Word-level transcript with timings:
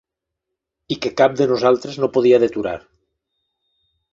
...i 0.95 0.95
que 1.03 1.11
cap 1.21 1.35
de 1.41 1.47
nosaltres 1.51 1.99
no 2.05 2.09
podia 2.17 2.43
deturar 2.45 2.75